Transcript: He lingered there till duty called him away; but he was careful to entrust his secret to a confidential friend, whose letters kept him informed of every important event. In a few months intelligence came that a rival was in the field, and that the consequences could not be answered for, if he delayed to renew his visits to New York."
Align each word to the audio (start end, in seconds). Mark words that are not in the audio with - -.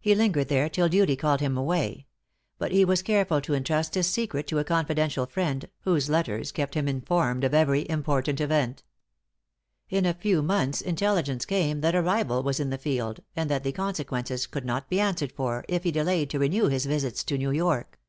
He 0.00 0.14
lingered 0.14 0.48
there 0.48 0.70
till 0.70 0.88
duty 0.88 1.14
called 1.14 1.40
him 1.42 1.58
away; 1.58 2.06
but 2.56 2.72
he 2.72 2.86
was 2.86 3.02
careful 3.02 3.42
to 3.42 3.52
entrust 3.52 3.94
his 3.94 4.06
secret 4.08 4.46
to 4.46 4.58
a 4.58 4.64
confidential 4.64 5.26
friend, 5.26 5.68
whose 5.80 6.08
letters 6.08 6.52
kept 6.52 6.72
him 6.72 6.88
informed 6.88 7.44
of 7.44 7.52
every 7.52 7.86
important 7.90 8.40
event. 8.40 8.82
In 9.90 10.06
a 10.06 10.14
few 10.14 10.40
months 10.42 10.80
intelligence 10.80 11.44
came 11.44 11.82
that 11.82 11.94
a 11.94 12.00
rival 12.00 12.42
was 12.42 12.60
in 12.60 12.70
the 12.70 12.78
field, 12.78 13.20
and 13.36 13.50
that 13.50 13.62
the 13.62 13.72
consequences 13.72 14.46
could 14.46 14.64
not 14.64 14.88
be 14.88 14.98
answered 14.98 15.32
for, 15.32 15.66
if 15.68 15.82
he 15.84 15.90
delayed 15.90 16.30
to 16.30 16.38
renew 16.38 16.68
his 16.68 16.86
visits 16.86 17.22
to 17.24 17.36
New 17.36 17.50
York." 17.50 18.00